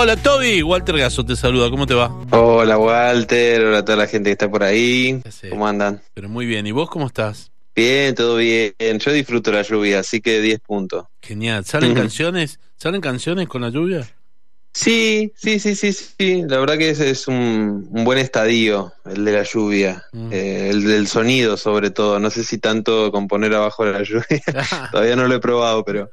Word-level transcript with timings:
Hola 0.00 0.14
Toby, 0.14 0.62
Walter 0.62 0.96
Gaso 0.96 1.26
te 1.26 1.34
saluda, 1.34 1.70
¿cómo 1.70 1.84
te 1.84 1.92
va? 1.92 2.16
Hola 2.30 2.78
Walter, 2.78 3.64
hola 3.64 3.78
a 3.78 3.84
toda 3.84 3.98
la 3.98 4.06
gente 4.06 4.28
que 4.28 4.32
está 4.34 4.48
por 4.48 4.62
ahí. 4.62 5.20
¿Cómo 5.50 5.66
andan? 5.66 6.00
Pero 6.14 6.28
muy 6.28 6.46
bien, 6.46 6.68
¿y 6.68 6.70
vos 6.70 6.88
cómo 6.88 7.08
estás? 7.08 7.50
Bien, 7.74 8.14
todo 8.14 8.36
bien. 8.36 8.74
Yo 8.78 9.10
disfruto 9.10 9.50
la 9.50 9.62
lluvia, 9.62 9.98
así 9.98 10.20
que 10.20 10.40
10 10.40 10.60
puntos. 10.60 11.06
Genial. 11.20 11.64
¿Salen 11.64 11.94
canciones? 11.94 12.60
¿Salen 12.76 13.00
canciones 13.00 13.48
con 13.48 13.60
la 13.60 13.70
lluvia? 13.70 14.08
Sí, 14.72 15.32
sí, 15.34 15.58
sí, 15.58 15.74
sí, 15.74 15.92
sí. 15.92 16.44
La 16.46 16.60
verdad 16.60 16.78
que 16.78 16.90
ese 16.90 17.10
es 17.10 17.26
un, 17.26 17.88
buen 17.90 18.18
estadio, 18.18 18.92
el 19.04 19.24
de 19.24 19.32
la 19.32 19.42
lluvia, 19.42 20.04
mm. 20.12 20.32
eh, 20.32 20.70
el 20.70 20.84
del 20.84 21.08
sonido 21.08 21.56
sobre 21.56 21.90
todo. 21.90 22.20
No 22.20 22.30
sé 22.30 22.44
si 22.44 22.58
tanto 22.58 23.10
componer 23.10 23.52
abajo 23.52 23.84
de 23.84 23.92
la 23.92 24.04
lluvia. 24.04 24.44
Todavía 24.92 25.16
no 25.16 25.26
lo 25.26 25.34
he 25.34 25.40
probado, 25.40 25.84
pero, 25.84 26.08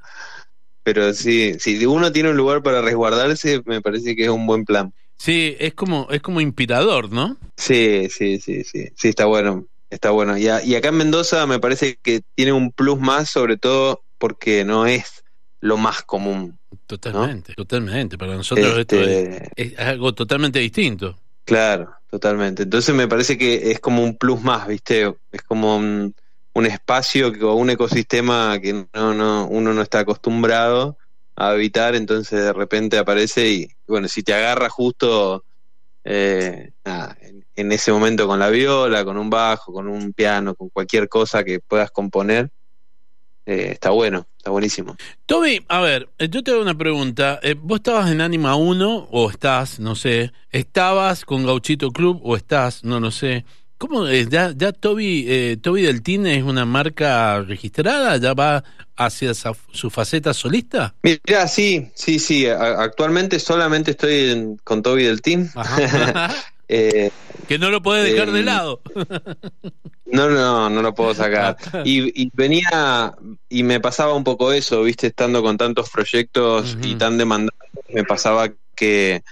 pero 0.86 1.16
sí, 1.16 1.56
si 1.58 1.84
uno 1.88 2.12
tiene 2.12 2.30
un 2.30 2.38
lugar 2.38 2.62
para 2.62 2.80
resguardarse, 2.80 3.64
me 3.66 3.82
parece 3.82 4.16
que 4.16 4.26
es 4.26 4.30
un 4.30 4.46
buen 4.46 4.66
plan. 4.66 4.94
Sí, 5.18 5.56
es 5.60 5.74
como, 5.74 6.08
es 6.12 6.22
como 6.22 6.42
inspirador, 6.42 7.12
¿no? 7.12 7.38
Sí, 7.58 8.08
sí, 8.12 8.40
sí, 8.40 8.64
sí, 8.64 8.90
sí, 8.96 9.08
está 9.08 9.26
bueno, 9.26 9.66
está 9.90 10.12
bueno. 10.12 10.38
Y, 10.38 10.44
y 10.44 10.76
acá 10.76 10.90
en 10.90 10.98
Mendoza 10.98 11.48
me 11.48 11.58
parece 11.58 11.98
que 12.04 12.22
tiene 12.36 12.54
un 12.54 12.72
plus 12.72 13.00
más, 13.00 13.32
sobre 13.32 13.58
todo 13.58 14.04
porque 14.20 14.64
no 14.64 14.86
es 14.86 15.24
lo 15.60 15.78
más 15.78 16.04
común. 16.04 16.60
Totalmente, 16.86 17.56
totalmente. 17.56 18.16
Para 18.16 18.36
nosotros 18.36 18.78
esto 18.78 19.02
este, 19.02 19.50
es, 19.56 19.80
algo 19.80 20.14
totalmente 20.14 20.60
distinto. 20.60 21.18
Claro, 21.46 21.96
totalmente. 22.12 22.62
Entonces 22.62 22.94
me 22.94 23.08
parece 23.08 23.40
que 23.40 23.72
es 23.72 23.80
como 23.80 24.04
un 24.04 24.18
plus 24.18 24.40
más, 24.40 24.68
¿viste? 24.68 25.16
Es 25.32 25.42
como 25.42 25.78
un, 25.78 26.14
espacio 26.64 27.34
o 27.42 27.56
un 27.56 27.70
ecosistema 27.70 28.58
que 28.62 28.86
no, 28.94 29.14
no, 29.14 29.48
uno 29.48 29.74
no 29.74 29.82
está 29.82 30.00
acostumbrado 30.00 30.98
a 31.36 31.50
habitar, 31.50 31.96
entonces 31.96 32.44
de 32.44 32.54
repente 32.54 32.98
aparece 32.98 33.50
y, 33.50 33.68
bueno, 33.88 34.08
si 34.08 34.24
te 34.24 34.34
agarra 34.34 34.70
justo 34.70 35.44
eh, 36.06 36.72
en, 37.56 37.72
ese 37.72 37.92
momento 37.92 38.28
con 38.28 38.40
la 38.40 38.50
viola, 38.50 39.04
con 39.04 39.18
un 39.18 39.30
bajo, 39.30 39.74
con 39.74 39.88
un 39.88 40.14
piano, 40.14 40.56
con 40.56 40.70
cualquier 40.70 41.10
cosa 41.10 41.44
que 41.44 41.60
puedas 41.60 41.92
componer, 41.92 42.50
eh, 43.46 43.72
está 43.74 43.90
bueno, 43.90 44.26
está 44.38 44.50
buenísimo. 44.50 44.96
Toby, 45.26 45.64
a 45.68 45.82
ver, 45.82 46.10
eh, 46.18 46.30
yo 46.30 46.44
te 46.44 46.52
hago 46.52 46.62
una 46.62 46.78
pregunta. 46.78 47.40
Eh, 47.44 47.56
¿Vos 47.58 47.78
estabas 47.78 48.10
en 48.10 48.22
Anima 48.22 48.56
1 48.56 49.10
o 49.12 49.30
estás, 49.30 49.80
no 49.80 49.96
sé, 49.96 50.32
estabas 50.50 51.26
con 51.26 51.46
Gauchito 51.46 51.92
Club 51.92 52.22
o 52.24 52.36
estás, 52.36 52.84
no 52.84 53.00
lo 53.00 53.12
sé? 53.12 53.46
¿Cómo 53.78 54.08
es? 54.08 54.30
¿Ya, 54.30 54.54
ya 54.56 54.72
Toby, 54.72 55.26
eh, 55.28 55.58
Toby 55.62 55.82
Deltín 55.82 56.26
es 56.28 56.44
una 56.44 56.66
marca 56.66 57.42
registrada? 57.42 58.18
¿Ya 58.18 58.34
va 58.34 58.64
hacia 58.96 59.34
su 59.34 59.90
faceta 59.90 60.34
solista? 60.34 60.96
Mira, 61.04 61.48
sí, 61.48 61.92
sí, 61.94 62.20
sí. 62.20 62.48
actualmente 62.48 63.40
solamente 63.40 63.92
estoy 63.92 64.58
con 64.64 64.82
Toby 64.82 65.04
Deltín. 65.04 65.50
Eh, 66.68 67.12
que 67.48 67.60
no 67.60 67.70
lo 67.70 67.84
puede 67.84 68.12
dejar 68.12 68.32
de 68.32 68.42
lado. 68.42 68.82
no, 70.06 70.30
no, 70.30 70.68
no 70.68 70.82
lo 70.82 70.96
puedo 70.96 71.14
sacar. 71.14 71.58
Y, 71.86 72.32
venía, 72.34 73.14
y 73.50 73.62
me 73.62 73.80
pasaba 73.80 74.16
un 74.16 74.24
poco 74.24 74.52
eso, 74.52 74.82
viste, 74.82 75.08
estando 75.08 75.44
con 75.44 75.58
tantos 75.58 75.92
proyectos 75.92 76.76
y 76.82 76.96
tan 76.96 77.20
demandados, 77.20 77.60
me 77.94 78.04
pasaba 78.04 78.50
que, 78.76 79.24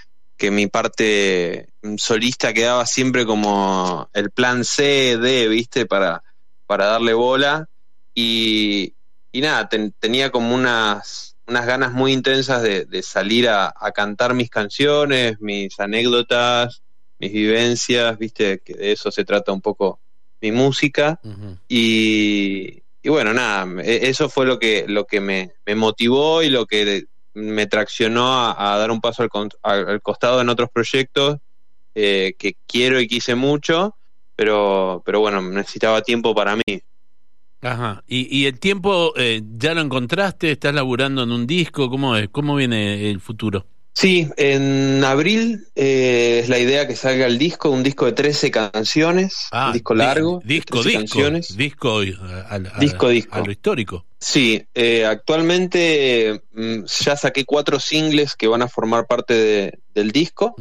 que 0.44 0.52
mi 0.52 0.68
parte 0.68 1.70
solista 1.96 2.52
quedaba 2.52 2.86
siempre 2.86 3.26
como 3.26 4.10
el 4.12 4.30
plan 4.30 4.66
C, 4.66 5.18
D, 5.18 5.48
viste, 5.48 5.86
para, 5.86 6.22
para 6.66 6.88
darle 6.88 7.14
bola. 7.14 7.70
Y, 8.14 8.94
y 9.32 9.40
nada, 9.40 9.70
tenía 9.70 10.32
como 10.32 10.54
unas, 10.54 11.38
unas 11.48 11.66
ganas 11.66 11.94
muy 11.94 12.12
intensas 12.12 12.62
de, 12.62 13.04
salir 13.04 13.48
a, 13.48 13.74
a 13.74 13.94
cantar 13.94 14.34
mis 14.34 14.50
canciones, 14.50 15.40
mis 15.40 15.80
anécdotas, 15.80 16.82
mis 17.20 17.32
vivencias, 17.32 18.20
viste, 18.20 18.60
que 18.66 18.74
de 18.74 18.92
eso 18.92 19.12
se 19.12 19.24
trata 19.24 19.54
un 19.54 19.62
poco 19.62 20.02
mi 20.42 20.52
música. 20.52 21.22
y, 21.70 22.82
bueno, 23.06 23.34
nada, 23.34 23.82
e, 23.82 24.10
eso 24.10 24.28
fue 24.28 24.46
lo 24.46 24.60
que, 24.60 24.84
lo 24.90 25.06
que 25.06 25.22
me, 25.22 25.54
motivó 25.74 26.44
y 26.44 26.50
lo 26.50 26.66
que 26.66 27.06
me 27.34 27.68
traccionó 27.68 28.52
a, 28.58 28.78
dar 28.78 28.92
un 28.92 29.02
paso 29.02 29.28
al, 29.64 30.02
costado 30.02 30.42
en 30.42 30.50
otros 30.50 30.70
proyectos 30.74 31.38
eh, 31.96 32.36
que 32.38 32.56
quiero 32.68 33.00
y 33.00 33.08
quise 33.08 33.36
mucho, 33.36 33.96
pero, 34.36 35.02
pero 35.06 35.20
bueno, 35.20 35.42
necesitaba 35.42 36.02
tiempo 36.02 36.34
para 36.34 36.56
mí. 36.56 36.82
Ajá. 37.62 38.04
¿Y, 38.08 38.46
el 38.46 38.60
tiempo 38.60 39.14
eh, 39.16 39.42
ya 39.58 39.74
lo 39.74 39.82
encontraste? 39.82 40.52
¿Estás 40.52 40.76
laburando 40.76 41.24
en 41.24 41.32
un 41.32 41.48
disco? 41.48 41.90
¿Cómo 41.90 42.16
es? 42.18 42.28
¿Cómo 42.30 42.56
viene 42.56 43.10
el 43.10 43.22
futuro? 43.22 43.66
Sí, 43.94 44.28
en 44.38 45.04
abril 45.04 45.68
eh, 45.76 46.40
es 46.42 46.50
la 46.50 46.58
idea 46.58 46.88
que 46.88 46.96
salga 46.96 47.28
el 47.28 47.38
disco, 47.38 47.70
un 47.70 47.84
disco 47.84 48.06
de 48.06 48.14
13 48.14 48.50
canciones, 48.50 49.48
ah, 49.52 49.68
un 49.68 49.74
disco 49.74 49.94
largo. 49.94 50.42
disco, 50.44 50.82
disco, 50.82 51.00
canciones. 51.00 51.56
disco, 51.56 52.02
eh, 52.02 52.16
disco, 52.80 53.10
disco. 53.10 53.36
A 53.36 53.42
lo 53.42 53.52
histórico. 53.52 54.06
Sí, 54.20 54.66
eh, 54.74 55.06
actualmente 55.06 56.42
mm, 56.54 56.86
ya 56.86 57.16
saqué 57.16 57.46
cuatro 57.46 57.80
singles 57.80 58.36
que 58.36 58.48
van 58.48 58.64
a 58.64 58.68
formar 58.68 59.06
parte 59.06 59.80
del 59.94 60.12
disco. 60.12 60.56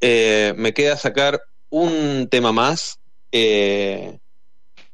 me 0.00 0.74
queda 0.74 0.98
sacar 0.98 1.40
un 1.70 2.28
tema 2.30 2.52
más 2.52 3.00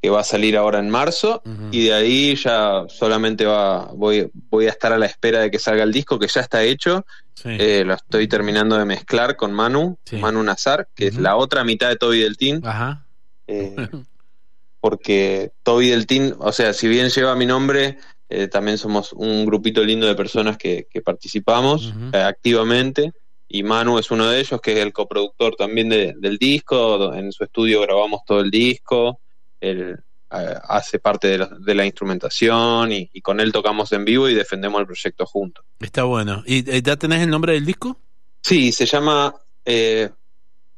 que 0.02 0.10
va 0.10 0.20
a 0.20 0.24
salir 0.24 0.56
ahora 0.56 0.78
en 0.80 0.90
marzo 0.90 1.42
y 1.70 1.84
de 1.84 1.94
ahí 1.94 2.34
ya 2.36 2.84
solamente 2.88 3.44
va 3.44 3.86
voy 3.94 4.28
voy 4.50 4.66
a 4.66 4.70
estar 4.70 4.92
a 4.92 4.98
la 4.98 5.06
espera 5.06 5.40
de 5.40 5.50
que 5.50 5.60
salga 5.60 5.84
el 5.84 5.92
disco 5.92 6.18
que 6.18 6.26
ya 6.26 6.40
está 6.40 6.62
hecho 6.64 7.04
eh, 7.44 7.84
lo 7.84 7.94
estoy 7.94 8.28
terminando 8.28 8.76
de 8.76 8.84
mezclar 8.84 9.36
con 9.36 9.52
Manu 9.52 9.98
Manu 10.12 10.42
Nazar 10.42 10.88
que 10.94 11.08
es 11.08 11.16
la 11.16 11.36
otra 11.36 11.64
mitad 11.64 11.88
de 11.88 11.96
Toby 11.96 12.20
Deltín 12.20 12.60
Ajá. 12.64 13.06
Eh, 13.46 13.74
porque 14.80 15.52
Toby 15.62 15.90
Deltín 15.90 16.34
o 16.38 16.52
sea 16.52 16.72
si 16.72 16.88
bien 16.88 17.08
lleva 17.10 17.34
mi 17.34 17.46
nombre 17.46 17.98
eh, 18.34 18.48
también 18.48 18.78
somos 18.78 19.12
un 19.12 19.44
grupito 19.44 19.84
lindo 19.84 20.06
de 20.06 20.14
personas 20.14 20.56
que, 20.56 20.86
participamos 21.04 21.92
activamente. 22.14 23.12
Y 23.46 23.62
Manu 23.62 23.98
es 23.98 24.10
uno 24.10 24.26
de 24.26 24.40
ellos 24.40 24.58
que 24.62 24.72
es 24.72 24.78
el 24.78 24.94
coproductor 24.94 25.54
también 25.54 25.90
del 25.90 26.38
disco. 26.38 27.12
En 27.12 27.30
su 27.30 27.44
estudio 27.44 27.82
grabamos 27.82 28.22
todo 28.24 28.40
el 28.40 28.50
disco 28.50 29.20
eh, 29.60 29.94
hace 30.32 30.98
parte 30.98 31.38
de 31.38 31.74
la, 31.74 31.84
instrumentación 31.84 32.90
y, 32.92 33.20
con 33.20 33.40
él 33.40 33.52
tocamos 33.52 33.92
en 33.92 34.04
vivo 34.04 34.28
y 34.28 34.34
defendemos 34.34 34.80
el 34.80 34.86
proyecto 34.86 35.26
juntos. 35.26 35.64
Está 35.80 36.04
bueno. 36.04 36.42
¿Y 36.46 36.68
eh, 36.70 36.82
ya 36.82 36.96
tenés 36.96 37.22
el 37.22 37.30
nombre 37.30 37.52
del 37.52 37.66
disco? 37.66 38.00
Sí, 38.42 38.72
se 38.72 38.86
llama 38.86 39.34
eh, 39.64 40.10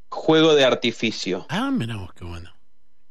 Juego 0.09 0.55
de 0.55 0.65
Artificio. 0.65 1.47
Ah, 1.49 1.71
mira 1.71 1.97
vos, 1.97 2.13
qué 2.15 2.25
bueno. 2.25 2.53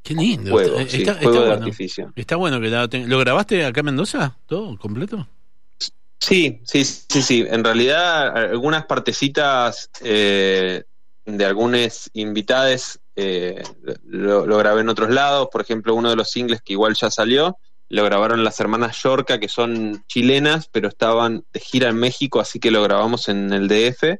Qué 0.02 0.14
lindo. 0.14 0.52
Juego, 0.52 0.80
está, 0.80 1.16
juego 1.16 1.46
de 1.46 1.54
Artificio. 1.54 2.12
Está 2.16 2.36
bueno 2.36 2.60
que 2.60 3.06
lo 3.08 3.20
grabaste 3.20 3.66
acá 3.66 3.80
en 3.80 3.86
Mendoza, 3.86 4.38
todo 4.46 4.78
completo. 4.78 5.28
Sí, 6.20 6.62
sí, 6.64 6.84
sí, 6.84 7.22
sí. 7.22 7.46
En 7.50 7.64
realidad, 7.64 8.38
algunas 8.52 8.86
partecitas 8.86 9.90
de 11.26 11.46
algunas 11.46 12.10
invitadas 12.14 13.00
eh, 13.16 13.64
lo, 14.06 14.58
grabé 14.58 14.82
en 14.82 14.90
otros 14.90 15.10
lados, 15.10 15.50
por 15.52 15.62
ejemplo, 15.62 15.96
uno 15.96 16.10
de 16.10 16.16
los 16.16 16.32
singles 16.32 16.62
que 16.62 16.74
igual 16.74 16.96
ya 16.96 17.12
salió, 17.12 17.58
lo 17.90 18.04
grabaron 18.04 18.44
las 18.44 18.60
hermanas 18.60 19.02
Yorca, 19.02 19.40
que 19.40 19.48
son 19.48 20.04
chilenas, 20.08 20.68
pero 20.72 20.88
estaban 20.88 21.46
de 21.54 21.60
gira 21.60 21.90
en 21.90 21.98
México, 21.98 22.40
así 22.40 22.60
que 22.60 22.72
lo 22.72 22.82
grabamos 22.82 23.30
en 23.30 23.54
el 23.54 23.68
DF, 23.68 24.20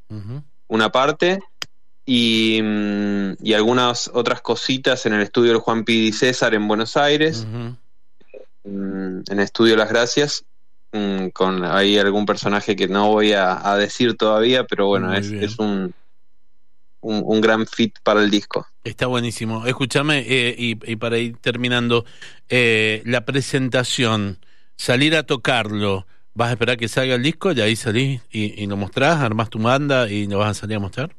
una 0.68 0.92
parte, 0.92 1.40
y, 2.06 2.60
mm, 2.62 3.38
y, 3.42 3.54
algunas 3.54 4.12
otras 4.14 4.42
cositas 4.42 5.06
en 5.06 5.14
el 5.14 5.22
estudio 5.22 5.54
del 5.54 5.62
Juan 5.62 5.86
Pidi 5.86 6.12
César 6.12 6.54
en 6.54 6.68
Buenos 6.68 6.98
Aires, 6.98 7.48
mm, 7.48 7.70
en 8.64 9.24
el 9.28 9.40
estudio 9.40 9.76
Las 9.76 9.90
Gracias, 9.90 10.46
mm, 10.92 11.30
con 11.30 11.64
ahí 11.64 11.98
algún 11.98 12.26
personaje 12.26 12.76
que 12.76 12.88
no 12.88 13.08
voy 13.08 13.32
a, 13.34 13.76
decir 13.78 14.18
todavía, 14.18 14.66
pero 14.66 14.88
bueno, 14.88 15.14
es 15.14 15.58
un 15.58 15.94
un, 17.04 17.42
gran 17.42 17.68
fit 17.68 17.98
para 18.04 18.22
el 18.22 18.30
disco. 18.30 18.68
Está 18.84 19.08
buenísimo. 19.08 19.66
Escúchame, 19.66 20.24
eh, 20.28 20.56
y, 20.58 20.96
para 20.96 21.18
ir 21.18 21.38
terminando, 21.38 22.06
eh, 22.50 23.02
la 23.06 23.26
presentación, 23.26 24.40
salir 24.76 25.16
a 25.16 25.24
tocarlo, 25.24 26.08
¿vas 26.34 26.50
a 26.50 26.52
esperar 26.54 26.78
que 26.78 26.88
salga 26.88 27.16
el 27.16 27.24
disco 27.24 27.52
y 27.52 27.62
ahí 27.62 27.76
salís 27.76 28.22
y, 28.32 28.66
lo 28.66 28.78
mostrás, 28.78 29.20
armás 29.22 29.50
tu 29.50 29.60
banda 29.60 30.10
y 30.10 30.28
lo 30.28 30.40
vas 30.40 30.58
a 30.58 30.62
salir 30.62 30.78
a 30.78 30.80
mostrar? 30.80 31.16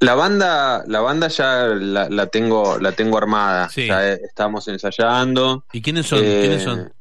La 0.00 0.14
banda, 0.14 0.84
la 0.86 1.00
banda 1.00 1.28
ya 1.28 1.66
la, 1.68 2.26
tengo, 2.26 2.78
la 2.78 2.92
tengo 2.92 3.16
armada. 3.16 3.68
Ya 3.74 4.12
eh, 4.12 4.20
estamos 4.22 4.68
ensayando. 4.68 5.64
¿Y 5.72 5.80
quiénes 5.80 6.06
son? 6.06 6.20
¿Quiénes 6.20 6.62
son? 6.62 6.92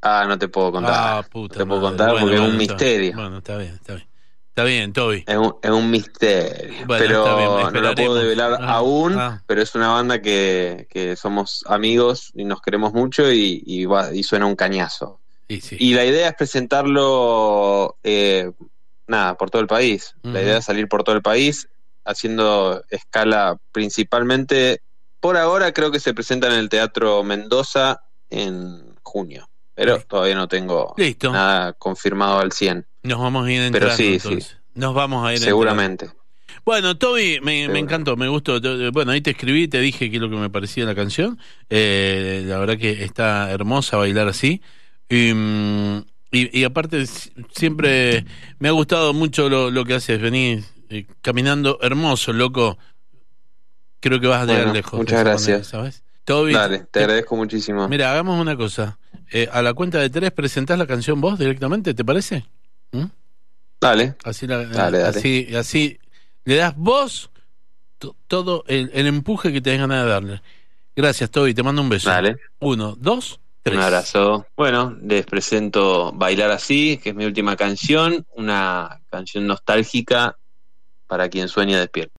Ah, 0.00 0.24
no 0.28 0.38
te 0.38 0.48
puedo 0.48 0.70
contar. 0.70 0.94
Ah, 0.94 1.22
puta. 1.28 1.58
te 1.58 1.66
puedo 1.66 1.80
contar 1.80 2.14
porque 2.20 2.34
es 2.34 2.40
un 2.40 2.56
misterio. 2.56 3.14
Bueno, 3.14 3.38
está 3.38 3.56
bien, 3.56 3.74
está 3.74 3.94
bien. 3.94 4.13
Está 4.54 4.62
bien, 4.62 4.92
Toby. 4.92 5.24
Es 5.26 5.36
un, 5.36 5.56
es 5.60 5.70
un 5.70 5.90
misterio. 5.90 6.86
pero 6.86 7.72
no 7.72 7.80
lo 7.80 7.94
puedo 7.96 8.14
develar 8.14 8.52
ah, 8.60 8.74
aún, 8.74 9.18
ah. 9.18 9.42
pero 9.48 9.60
es 9.60 9.74
una 9.74 9.88
banda 9.88 10.22
que, 10.22 10.86
que, 10.88 11.16
somos 11.16 11.64
amigos 11.66 12.30
y 12.36 12.44
nos 12.44 12.62
queremos 12.62 12.92
mucho 12.92 13.32
y, 13.32 13.64
y, 13.66 14.22
suena 14.22 14.46
un 14.46 14.54
cañazo. 14.54 15.18
Y, 15.48 15.94
la 15.94 16.04
idea 16.04 16.28
es 16.28 16.34
presentarlo 16.36 17.96
eh, 18.04 18.52
nada, 19.08 19.36
por 19.36 19.50
todo 19.50 19.60
el 19.60 19.66
país. 19.66 20.14
La 20.22 20.40
idea 20.40 20.58
es 20.58 20.66
salir 20.66 20.86
por 20.86 21.02
todo 21.02 21.16
el 21.16 21.22
país, 21.22 21.68
haciendo 22.04 22.84
escala 22.90 23.58
principalmente, 23.72 24.82
por 25.18 25.36
ahora 25.36 25.72
creo 25.72 25.90
que 25.90 25.98
se 25.98 26.14
presenta 26.14 26.46
en 26.46 26.52
el 26.52 26.68
Teatro 26.68 27.24
Mendoza 27.24 28.04
en 28.30 28.94
junio, 29.02 29.48
pero 29.74 30.00
todavía 30.02 30.36
no 30.36 30.46
tengo 30.46 30.94
nada 31.24 31.72
confirmado 31.72 32.38
al 32.38 32.52
100. 32.52 32.86
Nos 33.04 33.20
vamos 33.20 33.46
a 33.46 33.52
ir 33.52 33.60
entrando, 33.60 33.94
Pero 33.96 34.18
sí, 34.18 34.18
sí. 34.18 34.38
Nos 34.74 34.94
vamos 34.94 35.26
a 35.26 35.32
ir 35.32 35.38
Seguramente. 35.38 36.10
Bueno, 36.64 36.96
Toby, 36.96 37.40
me, 37.42 37.64
encantó, 37.78 38.16
me 38.16 38.28
gustó. 38.28 38.60
Bueno, 38.92 39.12
ahí 39.12 39.20
te 39.20 39.32
escribí, 39.32 39.68
te 39.68 39.80
dije 39.80 40.10
qué 40.10 40.16
es 40.16 40.22
lo 40.22 40.30
que 40.30 40.36
me 40.36 40.48
parecía 40.48 40.86
la 40.86 40.94
canción. 40.94 41.38
Eh, 41.68 42.42
la 42.46 42.58
verdad 42.58 42.78
que 42.78 43.04
está 43.04 43.50
hermosa 43.50 43.98
bailar 43.98 44.28
así. 44.28 44.62
Y, 45.10 45.32
mm, 45.34 46.04
y, 46.32 46.64
aparte, 46.64 47.04
siempre 47.52 48.24
me 48.58 48.68
ha 48.68 48.72
gustado 48.72 49.12
mucho 49.12 49.48
lo, 49.48 49.84
que 49.84 49.94
haces, 49.94 50.20
venís 50.20 50.72
eh, 50.88 51.06
caminando 51.20 51.78
hermoso, 51.82 52.32
loco. 52.32 52.78
Creo 54.00 54.18
que 54.20 54.26
vas 54.26 54.42
a 54.42 54.46
llegar 54.46 54.74
lejos. 54.74 54.98
Muchas 54.98 55.22
gracias. 55.22 55.66
¿sabes? 55.68 56.02
Toby, 56.24 56.54
Dale, 56.54 56.86
te 56.90 57.00
agradezco 57.00 57.36
muchísimo. 57.36 57.86
Mira, 57.88 58.10
hagamos 58.10 58.40
una 58.40 58.56
cosa. 58.56 58.98
Eh, 59.30 59.48
a 59.52 59.60
la 59.62 59.74
cuenta 59.74 59.98
de 59.98 60.10
tres 60.10 60.32
presentás 60.32 60.78
la 60.78 60.86
canción 60.86 61.20
vos 61.20 61.38
directamente, 61.38 61.94
¿te 61.94 62.04
parece? 62.04 62.46
¿Mm? 62.94 63.10
Dale. 63.80 64.16
Así, 64.24 64.46
así, 64.50 65.56
así 65.56 65.98
le 66.44 66.56
das 66.56 66.74
vos 66.76 67.30
todo 68.26 68.64
el, 68.66 68.90
empuje 69.06 69.52
que 69.52 69.60
tengas 69.60 69.88
ganas 69.88 70.04
de 70.04 70.10
darle. 70.10 70.42
Gracias, 70.96 71.30
Toby, 71.30 71.54
te 71.54 71.62
mando 71.62 71.82
un 71.82 71.88
beso. 71.88 72.10
Dale. 72.10 72.36
Uno, 72.60 72.96
dos, 72.98 73.40
tres. 73.62 73.76
Un 73.76 73.82
abrazo. 73.82 74.46
Bueno, 74.56 74.96
les 75.02 75.26
presento 75.26 76.12
Bailar 76.12 76.50
Así, 76.50 76.98
que 76.98 77.10
es 77.10 77.14
mi 77.14 77.24
última 77.24 77.56
canción, 77.56 78.26
una 78.36 79.00
canción 79.10 79.46
nostálgica 79.46 80.36
para 81.06 81.28
quien 81.28 81.48
sueña 81.48 81.80
despierto. 81.80 82.12